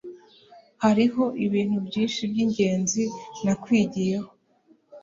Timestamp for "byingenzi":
2.31-3.03